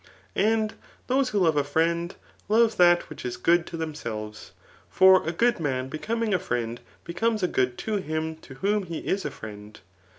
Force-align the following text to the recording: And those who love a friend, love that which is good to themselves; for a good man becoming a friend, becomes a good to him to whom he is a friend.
And 0.35 0.73
those 1.05 1.29
who 1.29 1.37
love 1.37 1.55
a 1.55 1.63
friend, 1.63 2.15
love 2.49 2.77
that 2.77 3.07
which 3.07 3.23
is 3.23 3.37
good 3.37 3.67
to 3.67 3.77
themselves; 3.77 4.51
for 4.89 5.23
a 5.27 5.31
good 5.31 5.59
man 5.59 5.89
becoming 5.89 6.33
a 6.33 6.39
friend, 6.39 6.79
becomes 7.03 7.43
a 7.43 7.47
good 7.47 7.77
to 7.85 7.97
him 7.97 8.35
to 8.37 8.55
whom 8.55 8.87
he 8.87 8.97
is 9.05 9.25
a 9.25 9.29
friend. 9.29 9.79